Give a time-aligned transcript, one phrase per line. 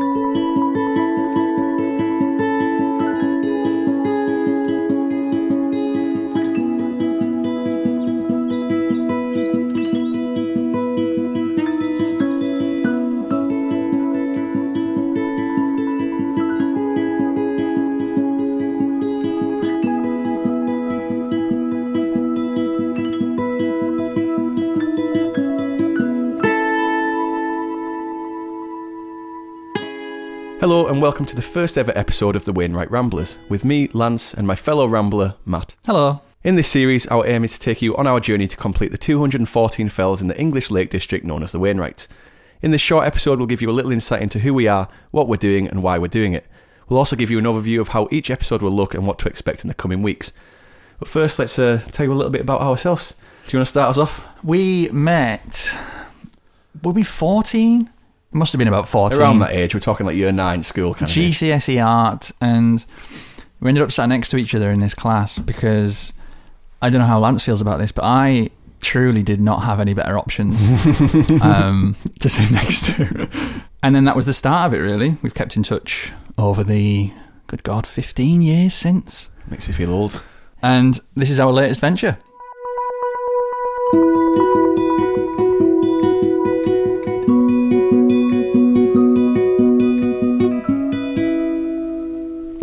[0.00, 0.47] Hello
[30.98, 34.48] and welcome to the first ever episode of the Wainwright Ramblers, with me, Lance, and
[34.48, 35.76] my fellow rambler, Matt.
[35.86, 36.22] Hello.
[36.42, 38.98] In this series, our aim is to take you on our journey to complete the
[38.98, 42.08] 214 fells in the English Lake District known as the Wainwrights.
[42.62, 45.28] In this short episode, we'll give you a little insight into who we are, what
[45.28, 46.44] we're doing, and why we're doing it.
[46.88, 49.28] We'll also give you an overview of how each episode will look and what to
[49.28, 50.32] expect in the coming weeks.
[50.98, 53.14] But first, let's uh, tell you a little bit about ourselves.
[53.46, 54.26] Do you want to start us off?
[54.42, 55.78] We met.
[56.82, 57.88] Were we 14?
[58.32, 59.18] It must have been about 14.
[59.18, 61.10] Around that age, we're talking like year nine school kind.
[61.10, 62.84] GCSE art, and
[63.60, 66.12] we ended up sat next to each other in this class because
[66.82, 69.94] I don't know how Lance feels about this, but I truly did not have any
[69.94, 70.60] better options
[71.42, 73.28] um, to sit next to.
[73.82, 75.16] And then that was the start of it, really.
[75.22, 77.12] We've kept in touch over the,
[77.46, 79.30] good God, 15 years since.
[79.48, 80.22] Makes you feel old.
[80.62, 82.18] And this is our latest venture.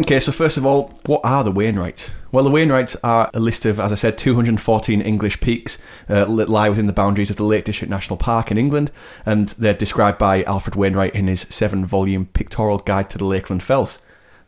[0.06, 2.12] Okay, so first of all, what are the Wainwrights?
[2.32, 6.48] Well, the Wainwrights are a list of, as I said, 214 English peaks uh, that
[6.48, 8.92] lie within the boundaries of the Lake District National Park in England,
[9.26, 13.64] and they're described by Alfred Wainwright in his seven volume pictorial guide to the Lakeland
[13.64, 13.98] Fells.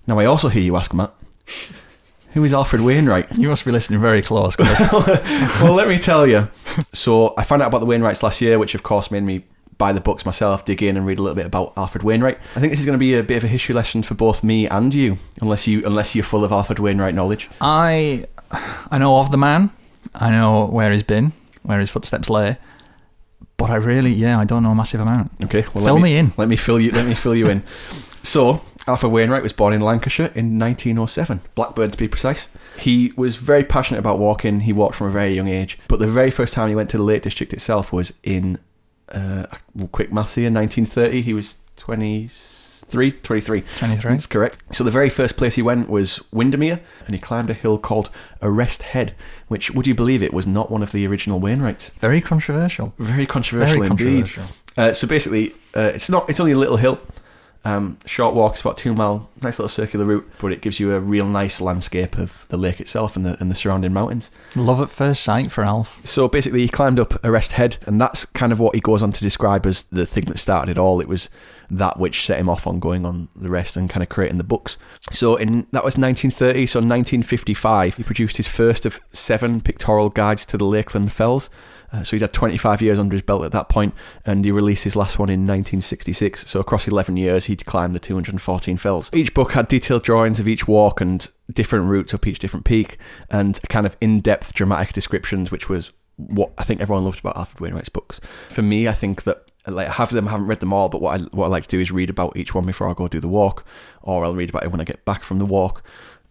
[0.05, 1.11] Now, I also hear you ask, Matt,
[2.33, 3.35] who is Alfred Wainwright?
[3.35, 4.55] You must be listening very close.
[4.59, 6.49] well, let me tell you.
[6.93, 9.43] So, I found out about the Wainwrights last year, which of course made me
[9.77, 12.39] buy the books myself, dig in, and read a little bit about Alfred Wainwright.
[12.55, 14.43] I think this is going to be a bit of a history lesson for both
[14.43, 17.49] me and you, unless you unless you're full of Alfred Wainwright knowledge.
[17.61, 19.71] I I know of the man.
[20.15, 22.57] I know where he's been, where his footsteps lay.
[23.57, 25.31] But I really, yeah, I don't know a massive amount.
[25.43, 26.31] Okay, well, Fill let me in.
[26.37, 26.91] Let me fill you.
[26.91, 27.63] Let me fill you in.
[28.23, 32.49] So, Alfred Wainwright was born in Lancashire in 1907, Blackburn to be precise.
[32.77, 34.61] He was very passionate about walking.
[34.61, 36.97] He walked from a very young age, but the very first time he went to
[36.97, 38.59] the Lake District itself was in
[39.11, 39.45] uh,
[39.91, 41.21] quick maths here, 1930.
[41.21, 43.61] He was 23, 23.
[43.77, 44.11] 23.
[44.11, 44.61] That's correct.
[44.75, 48.09] So the very first place he went was Windermere, and he climbed a hill called
[48.41, 49.15] Orrest Head,
[49.47, 51.91] which, would you believe it, was not one of the original Wainwrights.
[51.99, 52.93] Very controversial.
[52.97, 54.17] Very controversial Very indeed.
[54.25, 54.55] controversial.
[54.75, 56.29] Uh, so basically, uh, it's not.
[56.29, 56.99] It's only a little hill.
[57.67, 58.53] Um, short walk.
[58.53, 59.29] It's about two mile.
[59.41, 62.79] Nice little circular route, but it gives you a real nice landscape of the lake
[62.79, 64.31] itself and the and the surrounding mountains.
[64.55, 65.99] Love at first sight for Alf.
[66.05, 69.11] So basically, he climbed up Orrest Head, and that's kind of what he goes on
[69.11, 71.01] to describe as the thing that started it all.
[71.01, 71.29] It was
[71.69, 74.43] that which set him off on going on the rest and kind of creating the
[74.43, 74.77] books.
[75.11, 76.65] So in that was 1930.
[76.67, 81.49] So in 1955, he produced his first of seven pictorial guides to the Lakeland Fells.
[81.91, 83.93] Uh, so he'd had 25 years under his belt at that point,
[84.25, 86.49] and he released his last one in 1966.
[86.49, 89.09] So across 11 years, he'd climbed the 214 fells.
[89.13, 92.97] Each book had detailed drawings of each walk and different routes up each different peak,
[93.31, 97.61] and kind of in-depth dramatic descriptions, which was what I think everyone loves about Alfred
[97.61, 98.19] Wainwright's books.
[98.49, 101.01] For me, I think that like half of them I haven't read them all, but
[101.01, 103.07] what I what I like to do is read about each one before I go
[103.07, 103.65] do the walk,
[104.01, 105.83] or I'll read about it when I get back from the walk.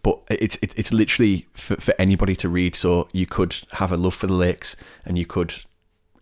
[0.03, 2.75] But it's it's it's literally for, for anybody to read.
[2.75, 4.75] So you could have a love for the lakes,
[5.05, 5.55] and you could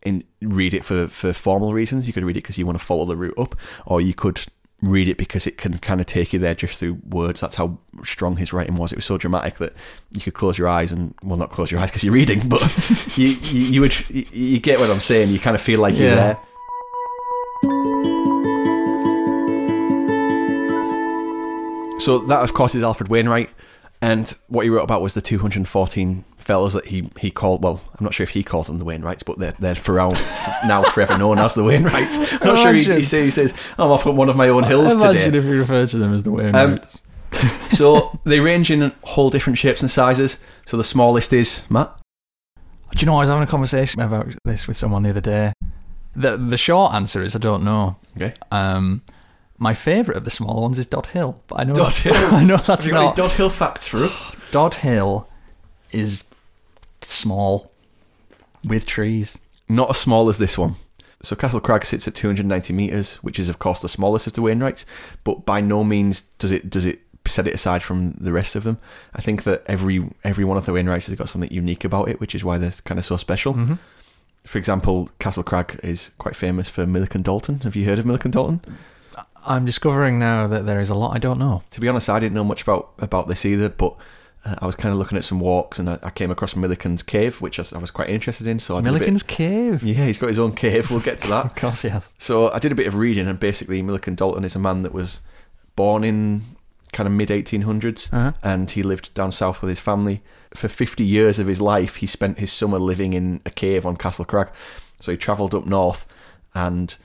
[0.04, 2.08] in read it for for formal reasons.
[2.08, 3.56] You could read it because you want to follow the route up,
[3.86, 4.42] or you could
[4.82, 7.42] read it because it can kind of take you there just through words.
[7.42, 8.92] That's how strong his writing was.
[8.92, 9.74] It was so dramatic that
[10.12, 12.62] you could close your eyes and well, not close your eyes because you're reading, but
[13.18, 15.30] you, you you would you, you get what I'm saying.
[15.30, 16.38] You kind of feel like you're there.
[22.06, 23.50] So that, of course, is Alfred Wainwright,
[24.00, 27.64] and what he wrote about was the 214 fellows that he, he called.
[27.64, 30.10] Well, I'm not sure if he calls them the Wainwrights, but they're they're for now,
[30.68, 32.42] now forever known as the Wainwrights.
[32.42, 33.04] I'm not sure he, he, Imagine.
[33.06, 35.24] says, he says I'm off on one of my own hills Imagine today.
[35.24, 37.00] Imagine if we referred to them as the Um, Wainwrights.
[37.76, 40.38] so they range in whole different shapes and sizes.
[40.68, 41.92] So the smallest is Matt.
[42.92, 45.54] Do you know, I was having a conversation about this with someone the other day.
[46.16, 47.96] The the short answer is I don't know.
[48.16, 48.36] Okay.
[48.52, 49.02] Um,
[49.58, 52.14] my favourite of the small ones is Dot Hill, but I know Dot Hill?
[52.16, 53.16] I know Have that's you got any not.
[53.16, 54.20] Dot Hill facts for us?
[54.52, 55.28] Dot Hill
[55.92, 56.24] is
[57.02, 57.72] small
[58.64, 59.38] with trees.
[59.70, 60.76] Not as small as this one.
[61.22, 64.42] So Castle Crag sits at 290 meters, which is of course the smallest of the
[64.42, 64.86] Wainwrights,
[65.24, 68.64] but by no means does it does it set it aside from the rest of
[68.64, 68.78] them.
[69.16, 72.20] I think that every every one of the Wainwrights has got something unique about it,
[72.20, 73.54] which is why they're kind of so special.
[73.54, 73.76] Mm-hmm.
[74.46, 77.62] For example, Castle Crag is quite famous for Millican Dalton.
[77.62, 78.62] Have you heard of Millican Dalton?
[79.48, 81.64] I'm discovering now that there is a lot I don't know.
[81.72, 83.96] To be honest, I didn't know much about about this either, but
[84.46, 87.02] uh, I was kind of looking at some walks and I, I came across Millican's
[87.04, 88.60] cave, which I, was- I was quite interested in.
[88.60, 89.84] So I did a bit- Millican's Cave.
[89.84, 90.90] yeah, he's got his own cave.
[90.92, 91.46] We'll get to that.
[91.48, 92.10] Of course he has.
[92.18, 94.94] So I did a bit of reading, and basically, Millican Dalton is a man that
[94.94, 95.20] was
[95.76, 96.44] born in
[96.94, 98.32] kind of mid 1800s, Uh-huh.
[98.44, 100.22] and he lived down south with his family.
[100.54, 103.98] For 50 years of his life, he spent his summer living in a cave on
[103.98, 104.50] Castle Crag.
[105.02, 106.08] So he travelled up north,
[106.54, 106.96] and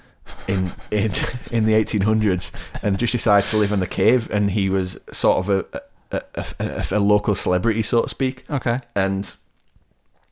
[0.49, 1.13] in in
[1.51, 2.51] in the 1800s,
[2.83, 4.31] and just decided to live in the cave.
[4.31, 5.83] And he was sort of a
[6.13, 8.81] a, a, a, a local celebrity, so to speak Okay.
[8.97, 9.35] and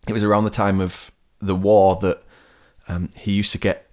[0.09, 1.11] it was around the time of
[1.41, 2.23] the war that
[2.89, 3.89] um, he used to get.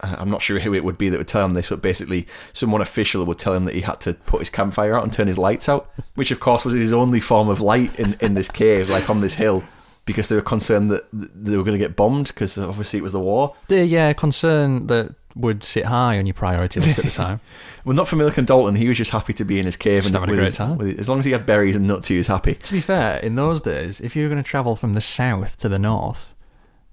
[0.00, 2.28] uh, I'm not sure who it would be that would tell him this, but basically,
[2.52, 5.26] someone official would tell him that he had to put his campfire out and turn
[5.26, 8.48] his lights out, which of course was his only form of light in, in this
[8.48, 9.64] cave, like on this hill,
[10.04, 13.12] because they were concerned that they were going to get bombed because obviously it was
[13.12, 13.54] the war.
[13.68, 17.40] The yeah concern that would sit high on your priority list at the time.
[17.84, 18.74] Well, not for Millican Dalton.
[18.74, 20.56] He was just happy to be in his cave Just and having a great his-
[20.58, 20.78] time.
[20.78, 22.54] his- as long as he had berries and nuts, he was happy.
[22.54, 25.56] to be fair, in those days, if you were going to travel from the south
[25.58, 26.34] to the north,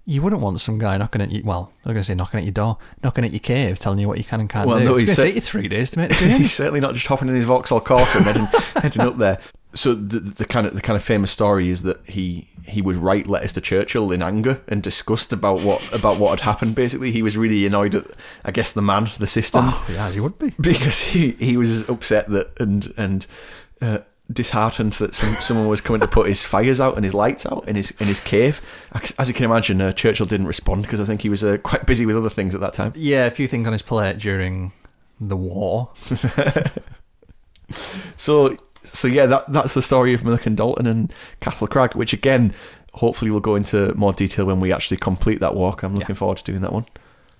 [0.05, 1.44] you wouldn't want some guy knocking at you.
[1.44, 4.07] Well, I'm going to say knocking at your door, knocking at your cave, telling you
[4.07, 4.85] what you can and can't Well, do.
[4.85, 6.12] no, it's going to take you three days to make.
[6.13, 8.45] He's certainly not just hopping in his Vauxhall Corsa and heading,
[8.81, 9.38] heading up there.
[9.75, 12.95] So the, the kind of the kind of famous story is that he he would
[12.95, 16.75] write letters to Churchill in anger and disgust about what about what had happened.
[16.75, 18.06] Basically, he was really annoyed at
[18.44, 20.54] I guess the man, the system, oh, yeah, he would be.
[20.60, 23.27] because he, he was upset that and and
[23.81, 24.00] uh,
[24.31, 27.68] disheartened that some, someone was coming to put his fires out and his lights out
[27.68, 28.62] in his in his cave.
[29.18, 31.86] As you can imagine, uh, Churchill didn't respond because I think he was uh, quite
[31.86, 32.94] busy with other things at that time.
[32.95, 34.72] Yeah, a few things on his plate during
[35.19, 35.89] the war.
[38.18, 42.53] So, so yeah, that that's the story of Millican Dalton and Castle Crag, which again,
[42.93, 45.83] hopefully, we'll go into more detail when we actually complete that walk.
[45.83, 46.85] I'm looking forward to doing that one.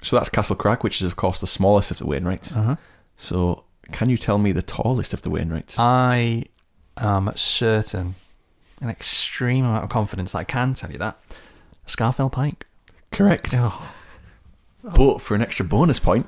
[0.02, 2.56] So that's Castle Crag, which is of course the smallest of the Wainwrights.
[2.56, 2.76] Uh-huh.
[3.18, 5.78] So, can you tell me the tallest of the Wainwrights?
[5.78, 6.46] I
[6.98, 8.16] am certain,
[8.82, 11.20] an extreme amount of confidence that I can tell you that.
[11.86, 12.66] Scafell Pike.
[13.12, 13.50] Correct.
[13.54, 13.94] Oh.
[14.84, 16.28] But for an extra bonus point,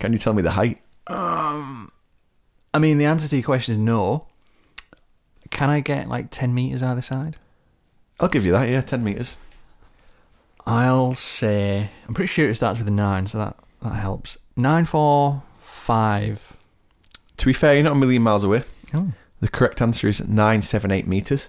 [0.00, 0.80] can you tell me the height?
[1.06, 1.92] Um,
[2.72, 4.26] I mean, the answer to your question is no.
[5.54, 7.36] Can I get like 10 metres either side?
[8.20, 8.68] I'll give you that.
[8.68, 9.38] Yeah, ten meters.
[10.66, 14.38] I'll say, I'm pretty sure it starts with a 9, so that, that helps.
[14.56, 16.56] 9, 4, 5.
[17.36, 18.62] To be fair, you're not a million miles away.
[18.94, 19.12] Oh.
[19.40, 21.48] The correct answer is nine seven eight meters.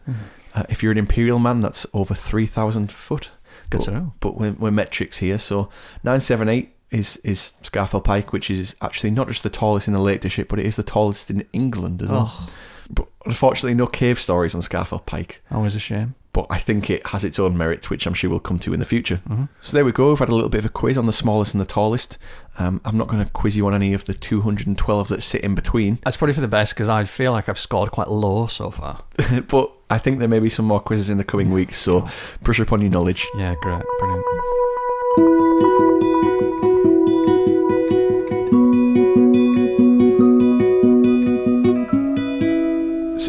[0.53, 3.29] Uh, if you're an imperial man, that's over three thousand foot.
[3.69, 4.13] Good but, to know.
[4.19, 5.69] But we're, we're metrics here, so
[6.03, 9.93] nine seven eight is is Scafell Pike, which is actually not just the tallest in
[9.93, 12.33] the Lake District, but it is the tallest in England as well.
[12.33, 12.49] Oh,
[12.89, 15.41] But unfortunately, no cave stories on Scafell Pike.
[15.51, 16.15] always a shame.
[16.33, 18.81] But I think it has its own merits, which I'm sure we'll come to in
[18.81, 19.21] the future.
[19.29, 19.47] Mhm.
[19.61, 20.09] So there we go.
[20.09, 22.17] We've had a little bit of a quiz on the smallest and the tallest.
[22.59, 25.55] Um, I'm not going to quiz you on any of the 212 that sit in
[25.55, 28.69] between, That's probably for the best because I feel like I've scored quite low so
[28.69, 28.99] far.
[29.47, 31.79] but I think there may be some more quizzes in the coming weeks.
[31.79, 32.05] So
[32.43, 33.25] brush up on your knowledge.
[33.37, 33.81] Yeah, great.
[33.99, 34.25] Brilliant.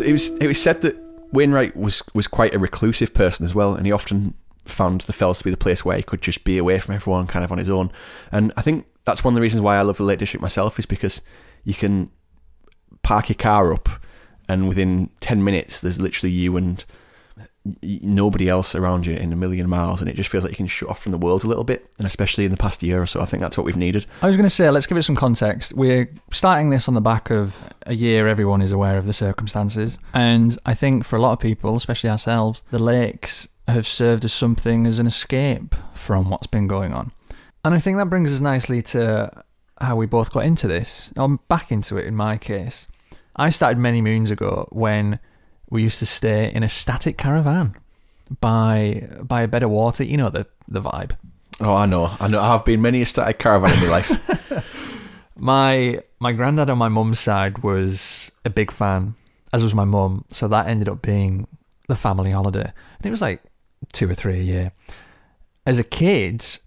[0.06, 0.97] It was it was said that
[1.32, 5.38] Wainwright was was quite a reclusive person as well, and he often found the fells
[5.38, 7.58] to be the place where he could just be away from everyone, kind of on
[7.58, 7.91] his own.
[8.32, 10.79] And I think that's one of the reasons why I love the Lake District myself
[10.79, 11.20] is because
[11.64, 12.11] you can
[13.02, 13.88] park your car up,
[14.49, 16.85] and within ten minutes, there's literally you and
[17.82, 20.66] nobody else around you in a million miles, and it just feels like you can
[20.66, 21.90] shut off from the world a little bit.
[21.99, 24.06] And especially in the past year or so, I think that's what we've needed.
[24.23, 25.73] I was going to say, let's give it some context.
[25.75, 29.99] We're starting this on the back of a year everyone is aware of the circumstances.
[30.12, 34.32] And I think for a lot of people, especially ourselves, the lakes have served as
[34.32, 37.12] something as an escape from what's been going on.
[37.64, 39.44] And I think that brings us nicely to
[39.80, 41.12] how we both got into this.
[41.16, 42.87] I'm back into it in my case.
[43.35, 45.18] I started many moons ago when
[45.70, 47.76] we used to stay in a static caravan
[48.40, 50.04] by by a bed of water.
[50.04, 51.12] You know the the vibe.
[51.61, 52.40] Oh, I know, I know.
[52.40, 54.82] I've been many a static caravan in my life.
[55.37, 59.14] My my granddad on my mum's side was a big fan,
[59.52, 60.25] as was my mum.
[60.32, 61.46] So that ended up being
[61.88, 63.42] the family holiday, and it was like
[63.92, 64.73] two or three a year.
[65.66, 66.58] As a kid,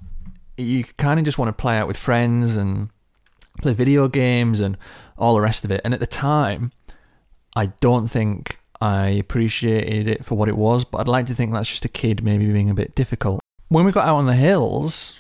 [0.56, 2.90] you kind of just want to play out with friends and
[3.60, 4.78] play video games and
[5.18, 5.82] all the rest of it.
[5.84, 6.72] And at the time,
[7.56, 11.52] I don't think I appreciated it for what it was, but I'd like to think
[11.52, 13.42] that's just a kid maybe being a bit difficult.
[13.68, 15.16] When we got out on the hills,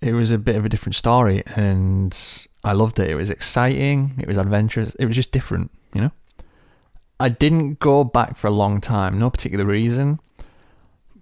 [0.00, 2.16] it was a bit of a different story and
[2.64, 3.10] I loved it.
[3.10, 6.10] It was exciting, it was adventurous, it was just different, you know?
[7.20, 10.18] I didn't go back for a long time, no particular reason.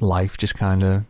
[0.00, 1.04] Life just kind of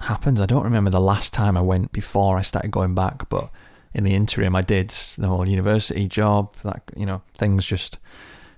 [0.00, 0.40] happens.
[0.40, 3.50] I don't remember the last time I went before I started going back, but
[3.94, 6.54] in the interim, I did the whole university job.
[6.62, 7.98] That you know, things just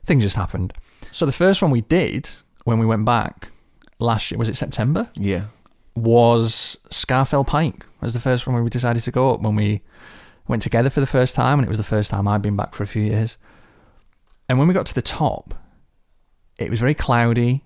[0.07, 0.73] things just happened.
[1.13, 2.31] So the first one we did
[2.65, 3.49] when we went back
[3.99, 5.11] last year was it September?
[5.15, 5.47] Yeah.
[5.95, 9.83] Was Scafell Pike was the first one we decided to go up when we
[10.47, 12.75] went together for the first time, and it was the first time I'd been back
[12.75, 13.37] for a few years.
[14.49, 15.55] And when we got to the top,
[16.59, 17.65] it was very cloudy,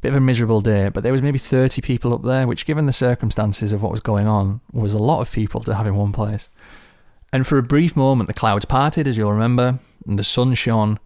[0.00, 2.86] bit of a miserable day, but there was maybe 30 people up there, which, given
[2.86, 5.94] the circumstances of what was going on, was a lot of people to have in
[5.94, 6.48] one place.
[7.32, 10.98] And for a brief moment, the clouds parted, as you'll remember, and the sun shone,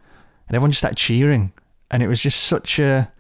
[0.48, 1.52] and everyone just started cheering.
[1.90, 3.10] And it was just such a.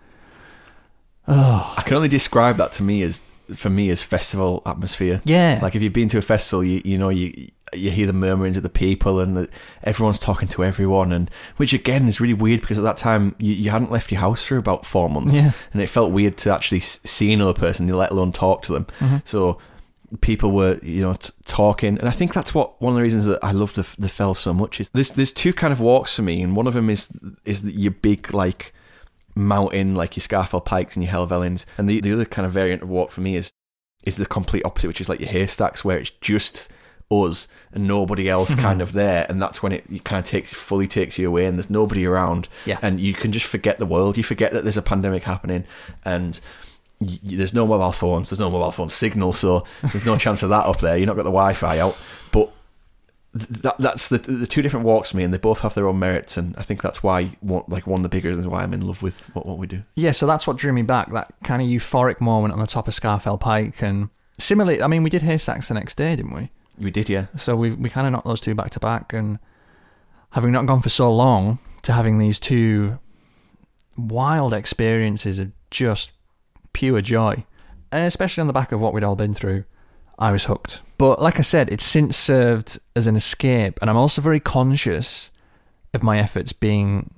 [1.26, 3.20] Oh, I can only describe that to me as
[3.54, 5.20] for me as festival atmosphere.
[5.24, 5.58] yeah.
[5.62, 8.56] Like if you've been to a festival, you you know you you hear the murmurings
[8.56, 9.48] of the people and the,
[9.84, 13.52] everyone's talking to everyone, and which again is really weird because at that time you,
[13.52, 15.52] you hadn't left your house for about four months, Yeah.
[15.74, 18.86] and it felt weird to actually see another person, let alone talk to them.
[19.00, 19.16] Mm-hmm.
[19.26, 19.58] So
[20.20, 23.26] people were you know t- talking, and I think that's what one of the reasons
[23.26, 26.14] that I love the the fell so much is there's there's two kind of walks
[26.16, 27.08] for me, and one of them is
[27.44, 28.72] is your big like
[29.34, 32.82] mountain like your Scafell Pikes and your Helvellyns, and the the other kind of variant
[32.82, 33.50] of walk for me is
[34.04, 36.68] is the complete opposite, which is like your haystacks, where it's just
[37.10, 40.52] us and nobody else kind of there, and that's when it, it kind of takes
[40.52, 42.78] fully takes you away, and there's nobody around, Yeah.
[42.82, 44.16] and you can just forget the world.
[44.16, 45.64] You forget that there's a pandemic happening,
[46.04, 46.40] and
[47.00, 50.66] there's no mobile phones, there's no mobile phone signal, so there's no chance of that
[50.66, 50.96] up there.
[50.96, 51.96] You're not got the Wi-Fi out,
[52.32, 52.52] but
[53.36, 55.86] th- that that's the the two different walks for me, and they both have their
[55.86, 58.62] own merits, and I think that's why one, like one of the bigger reasons why
[58.62, 59.82] I'm in love with what, what we do.
[59.94, 62.88] Yeah, so that's what drew me back, that kind of euphoric moment on the top
[62.88, 63.80] of Scafell Pike.
[63.82, 66.50] And similarly, I mean, we did Haystacks the next day, didn't we?
[66.78, 67.26] We did, yeah.
[67.36, 69.12] So we we kind of knocked those two back to back.
[69.12, 69.38] And
[70.30, 72.98] having not gone for so long to having these two
[73.96, 76.12] wild experiences of just
[76.72, 77.44] pure joy,
[77.90, 79.64] and especially on the back of what we'd all been through,
[80.18, 80.80] I was hooked.
[80.98, 85.30] But like I said, it's since served as an escape, and I'm also very conscious
[85.94, 87.10] of my efforts being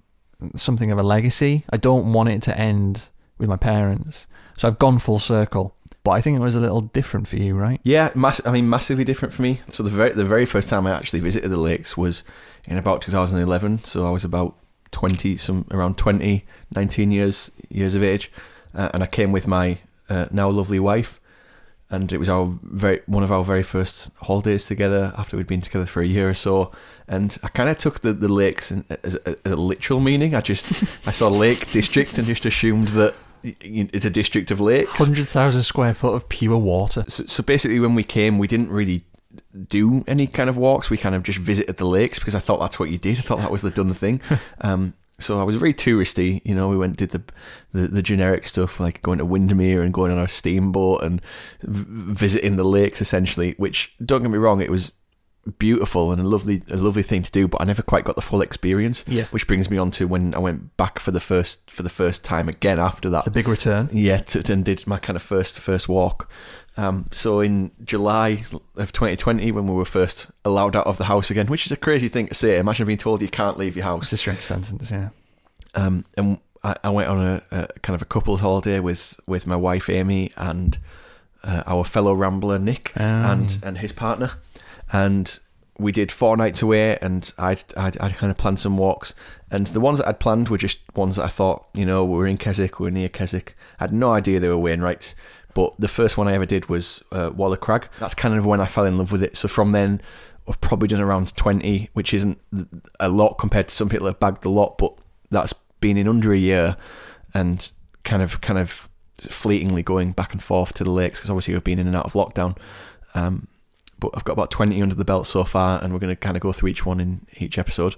[0.54, 1.64] something of a legacy.
[1.71, 4.26] I don't want it to end with my parents.
[4.57, 5.75] So I've gone full circle.
[6.02, 7.78] But I think it was a little different for you, right?
[7.83, 9.61] Yeah, mass- I mean, massively different for me.
[9.69, 12.25] So the very the very first time I actually visited the lakes was
[12.66, 13.85] in about 2011.
[13.85, 14.57] So I was about
[14.92, 18.33] 20, some around 20, 19 years years of age,
[18.75, 21.21] uh, and I came with my uh, now lovely wife,
[21.91, 25.61] and it was our very one of our very first holidays together after we'd been
[25.61, 26.73] together for a year or so.
[27.09, 30.35] And I kind of took the the lakes in, as, a, as a literal meaning.
[30.35, 30.73] I just
[31.07, 34.99] I saw Lake District and just assumed that it's a district of lakes.
[34.99, 37.07] 100,000 square foot of pure water.
[37.09, 39.03] So, so basically, when we came, we didn't really
[39.69, 40.91] do any kind of walks.
[40.91, 43.19] We kind of just visited the lakes because I thought that's what you did.
[43.19, 44.21] I thought that was the done thing.
[44.61, 46.41] um, so I was very touristy.
[46.45, 47.23] You know, we went did the,
[47.73, 51.21] the the generic stuff like going to Windermere and going on our steamboat and
[51.62, 51.85] v-
[52.15, 53.55] visiting the lakes essentially.
[53.59, 54.93] Which don't get me wrong, it was
[55.59, 58.23] beautiful and a lovely a lovely thing to do, but I never quite got the
[58.23, 59.05] full experience.
[59.09, 59.25] Yeah.
[59.31, 62.23] Which brings me on to when I went back for the first for the first
[62.25, 63.89] time again after that The big return.
[63.93, 66.31] yeah, t- and did my kind of first first walk.
[66.80, 68.42] Um, so in July
[68.76, 71.76] of 2020, when we were first allowed out of the house again, which is a
[71.76, 72.58] crazy thing to say.
[72.58, 74.12] Imagine being told you can't leave your It's house.
[74.12, 75.10] a strange sentence, yeah.
[75.75, 79.46] Um, and I, I went on a, a kind of a couple's holiday with with
[79.46, 80.78] my wife Amy and
[81.44, 84.32] uh, our fellow rambler Nick Oh, and and his partner,
[84.92, 85.38] and
[85.78, 89.14] we did four nights away, and I'd, I'd I'd kind of planned some walks,
[89.50, 92.16] and the ones that I'd planned were just ones that I thought, you know, we
[92.18, 93.54] were in Keswick, we were near Keswick.
[93.78, 95.14] I had no idea they were Wainwrights,
[95.54, 97.88] but the first one I ever did was uh, Walla Crag.
[97.99, 99.37] That's kind of when I fell in love with it.
[99.37, 100.00] So from then,
[100.49, 102.38] I've probably done around twenty, which isn't
[102.99, 104.95] a lot compared to some people that have bagged a lot, but
[105.30, 106.76] that's been in under a year,
[107.35, 107.71] and
[108.04, 108.88] kind of kind of
[109.19, 112.07] fleetingly going back and forth to the lakes because obviously we've been in and out
[112.07, 112.57] of lockdown.
[113.14, 113.49] Um,
[113.99, 116.37] but I've got about twenty under the belt so far, and we're going to kind
[116.37, 117.97] of go through each one in each episode.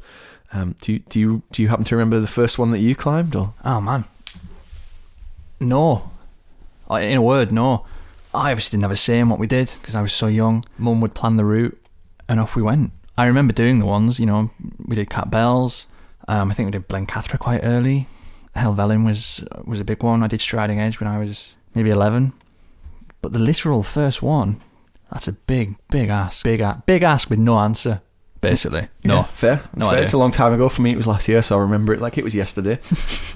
[0.53, 2.95] Um, do you do you do you happen to remember the first one that you
[2.95, 3.35] climbed?
[3.37, 4.05] Or Oh, man.
[5.61, 6.11] No.
[7.01, 7.85] In a word, no.
[8.35, 10.65] I obviously didn't have a say in what we did because I was so young.
[10.79, 11.79] Mum would plan the route
[12.29, 12.93] and off we went.
[13.19, 14.51] I remember doing the ones, you know,
[14.87, 15.87] we did Cat Bells.
[16.29, 18.09] Um, I think we did Blencathra quite early.
[18.57, 20.23] Helvellyn was was a big one.
[20.23, 22.33] I did Striding Edge when I was maybe 11.
[23.21, 24.61] But the literal first one,
[25.13, 26.43] that's a big, big ask.
[26.45, 28.01] Big, a- big ask with no answer,
[28.43, 28.89] basically.
[29.05, 29.15] No.
[29.15, 29.55] Yeah, fair.
[29.55, 30.03] It's No fair.
[30.03, 30.91] It's a long time ago for me.
[30.93, 32.79] It was last year, so I remember it like it was yesterday.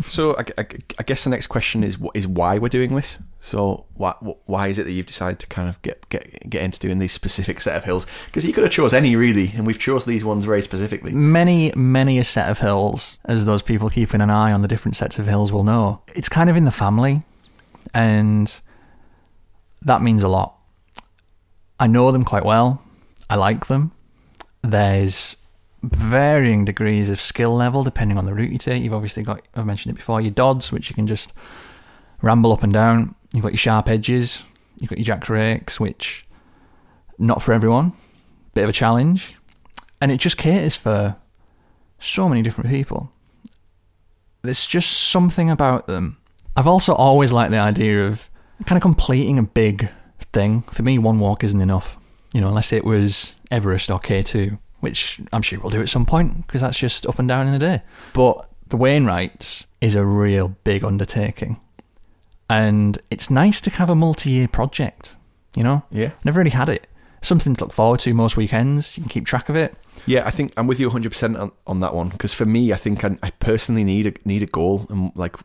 [0.07, 0.67] so I, I-
[0.99, 3.19] I guess the next question is is why we're doing this.
[3.41, 4.13] So why
[4.47, 7.13] why is it that you've decided to kind of get get get into doing these
[7.13, 8.07] specific set of hills?
[8.27, 11.13] Because you could have chose any really, and we've chose these ones very specifically.
[11.13, 14.97] Many, many a set of hills, as those people keeping an eye on the different
[14.97, 16.03] sets of hills will know.
[16.15, 17.23] It's kind of in the family,
[17.95, 18.61] and
[19.83, 20.55] that means a lot.
[21.79, 22.83] I know them quite well.
[23.31, 23.93] I like them.
[24.71, 25.37] There's
[25.83, 28.83] varying degrees of skill level depending on the route you take.
[28.83, 31.33] You've obviously got, I've mentioned it before, your dods, which you can just
[32.23, 33.15] ramble up and down.
[33.33, 34.43] You've got your sharp edges.
[34.79, 36.27] You've got your jack rakes, which
[37.19, 37.93] not for everyone,
[38.55, 39.37] bit of a challenge,
[40.01, 41.17] and it just caters for
[41.99, 43.11] so many different people.
[44.43, 46.19] There's just something about them.
[46.57, 48.29] I've also always liked the idea of
[48.67, 49.89] kind of completing a big
[50.33, 50.63] thing.
[50.73, 51.97] For me, one walk isn't enough,
[52.35, 56.07] you know, unless it was Everest or K2, which I'm sure we'll do at some
[56.07, 57.83] point because that's just up and down in a day.
[58.13, 61.61] But the Wainwrights is a real big undertaking.
[62.49, 65.17] And it's nice to have a multi year project,
[65.55, 65.83] you know?
[65.91, 66.13] Yeah.
[66.25, 66.87] Never really had it.
[67.23, 68.97] Something to look forward to most weekends.
[68.97, 69.75] You can keep track of it.
[70.05, 72.73] Yeah, I think I'm with you 100 percent on, on that one because for me,
[72.73, 75.37] I think I, I personally need a need a goal and like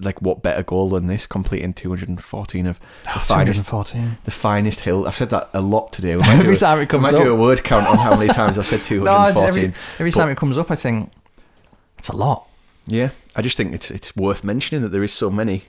[0.00, 4.18] like what better goal than this completing 214 of the finest 214.
[4.24, 5.06] the finest hill.
[5.06, 6.16] I've said that a lot today.
[6.16, 7.22] We do Every a- time it comes might up.
[7.22, 9.46] do a word count on how many times I've said No, it's 214.
[9.46, 11.12] every, every but- time it comes up, I think
[11.98, 12.46] it's a lot.
[12.86, 15.64] Yeah, I just think it's it's worth mentioning that there is so many,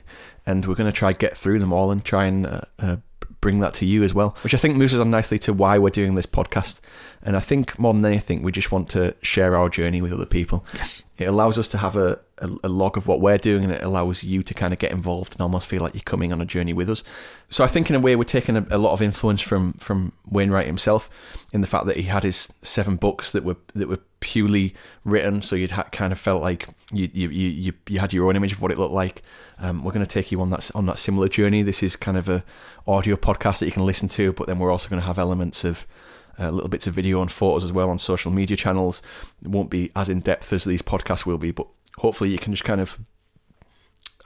[0.46, 2.96] and we're going to try get through them all and try and uh, uh,
[3.40, 4.36] bring that to you as well.
[4.42, 6.80] Which I think moves us on nicely to why we're doing this podcast.
[7.22, 10.26] And I think more than anything, we just want to share our journey with other
[10.26, 10.64] people.
[10.74, 11.02] Yes.
[11.18, 13.82] It allows us to have a, a, a log of what we're doing, and it
[13.82, 16.46] allows you to kind of get involved and almost feel like you're coming on a
[16.46, 17.02] journey with us.
[17.50, 20.12] So I think in a way we're taking a, a lot of influence from from
[20.30, 21.10] Wainwright himself
[21.52, 24.74] in the fact that he had his seven books that were that were purely
[25.04, 28.36] written, so you'd ha- kind of felt like you you, you you had your own
[28.36, 29.22] image of what it looked like.
[29.58, 31.62] Um, we're going to take you on that on that similar journey.
[31.62, 32.44] This is kind of a
[32.86, 35.64] audio podcast that you can listen to, but then we're also going to have elements
[35.64, 35.86] of
[36.38, 39.02] uh, little bits of video and photos as well on social media channels.
[39.42, 41.66] It won't be as in depth as these podcasts will be, but
[41.98, 42.98] hopefully you can just kind of.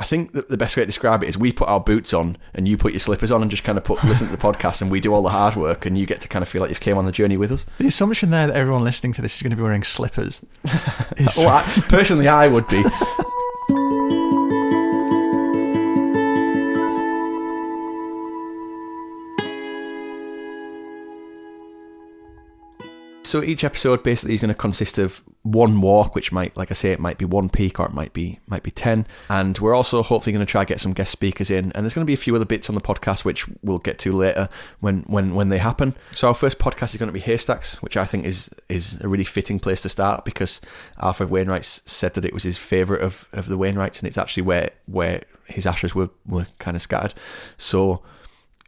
[0.00, 2.36] I think that the best way to describe it is we put our boots on
[2.52, 4.82] and you put your slippers on and just kind of put listen to the podcast
[4.82, 6.70] and we do all the hard work and you get to kind of feel like
[6.70, 7.64] you've came on the journey with us.
[7.78, 10.44] The assumption there that everyone listening to this is going to be wearing slippers.
[11.16, 12.82] is, Well, I, personally, I would be.
[23.34, 26.74] So each episode basically is going to consist of one walk, which might, like I
[26.74, 29.08] say, it might be one peak or it might be might be ten.
[29.28, 31.72] And we're also hopefully going to try get some guest speakers in.
[31.72, 33.98] And there's going to be a few other bits on the podcast which we'll get
[33.98, 35.96] to later when when when they happen.
[36.12, 39.08] So our first podcast is going to be Haystacks, which I think is is a
[39.08, 40.60] really fitting place to start because
[41.02, 44.44] Alfred Wainwright said that it was his favourite of, of the Wainwrights, and it's actually
[44.44, 47.14] where where his ashes were were kind of scattered.
[47.56, 48.00] So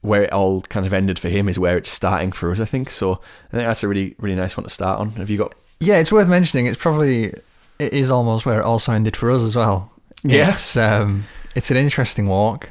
[0.02, 2.64] where it all kind of ended for him is where it's starting for us, I
[2.64, 2.90] think.
[2.90, 5.10] So I think that's a really, really nice one to start on.
[5.12, 5.54] Have you got?
[5.80, 6.66] yeah, it's worth mentioning.
[6.66, 7.34] It's probably
[7.78, 9.90] it is almost where it also ended for us as well.
[10.22, 10.50] Yeah.
[10.50, 12.70] It's um, it's an interesting walk,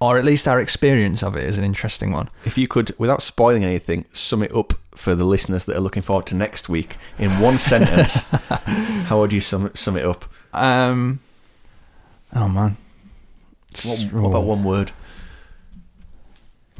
[0.00, 2.28] or at least our experience of it is an interesting one.
[2.44, 6.02] If you could, without spoiling anything, sum it up for the listeners that are looking
[6.02, 8.22] forward to next week in one sentence,
[9.08, 10.24] how would you sum, sum it up?
[10.54, 11.20] Um,
[12.34, 12.76] oh man,
[13.84, 14.92] What, what about one word?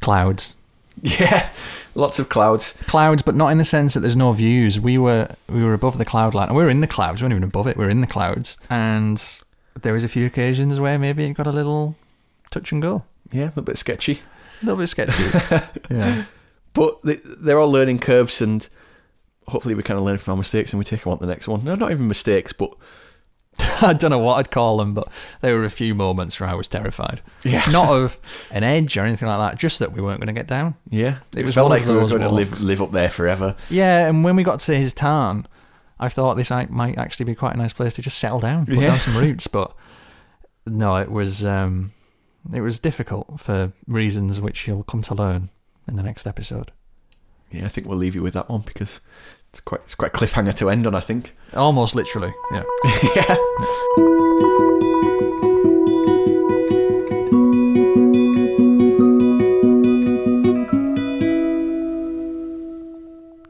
[0.01, 0.55] Clouds?
[1.03, 1.51] Yeah,
[1.95, 2.73] lots of clouds.
[2.87, 4.81] Clouds, but not in the sense that there's no views.
[4.81, 6.55] We were we were above the cloud line.
[6.55, 7.21] We were in the clouds.
[7.21, 7.77] We weren't even above it.
[7.77, 9.23] We were in the clouds, and
[9.83, 11.97] there was a few occasions where maybe it got a little
[12.51, 14.21] touch and go, Yeah, a little bit sketchy.
[14.63, 15.23] a little bit sketchy.
[15.91, 16.25] yeah.
[16.73, 18.67] But they, they're all learning curves, and
[19.49, 21.47] hopefully we kind of learn from our mistakes and we take them on the next
[21.47, 21.63] one.
[21.63, 22.75] No, not even mistakes, but
[23.83, 25.09] I don't know what I'd call them, but
[25.41, 27.21] there were a few moments where I was terrified.
[27.45, 28.19] yeah, Not of
[28.51, 30.75] an edge or anything like that, just that we weren't going to get down.
[30.91, 31.19] yeah.
[31.35, 33.57] It was felt like we were going to live live up there forever.
[33.71, 35.47] Yeah, and when we got to his tarn,
[35.99, 38.67] I thought this might might actually be quite a nice place to just settle down,
[38.67, 38.87] put Yeah.
[38.89, 39.47] down some roots.
[39.47, 39.73] But
[40.67, 41.93] no, it was um,
[42.53, 45.51] it was difficult for reasons which you'll come to learn
[45.89, 46.73] in the next episode.
[47.51, 49.01] Yeah, I think we'll leave you with that one because
[49.57, 50.95] it's quite it's quite a cliffhanger to end on.
[50.95, 51.35] I think.
[51.55, 52.63] Almost literally, yeah.
[53.17, 53.37] yeah.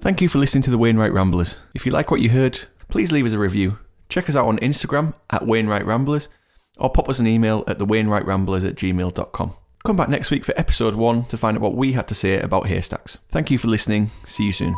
[0.01, 1.61] Thank you for listening to the Wainwright Ramblers.
[1.75, 3.79] If you like what you heard, please leave us a review.
[4.09, 6.29] Check us out on Instagram at Wainwright Ramblers
[6.79, 9.57] or pop us an email at the Wainwright Ramblers at gmail.com.
[9.85, 12.39] Come back next week for episode one to find out what we had to say
[12.41, 13.19] about haystacks.
[13.31, 14.11] Thank you for listening.
[14.25, 14.77] See you soon.